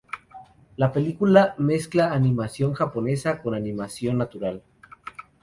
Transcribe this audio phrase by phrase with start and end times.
[0.77, 4.63] La película mezcla animación japonesa con animación natural.